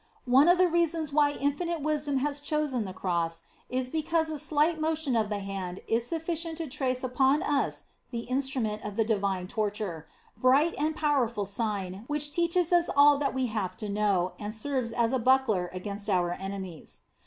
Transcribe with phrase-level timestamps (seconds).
[0.25, 4.81] "One of the reasons why Infinite Wisdom has chosen the Cross, is because a slight
[4.81, 9.45] motion of the hand is sufficient to trace upon us the instrument of the divine
[9.47, 14.55] torture: bright and powerful Sign, which teaches us all that we have to know, and
[14.55, 17.03] serves as a buckler against our enemies."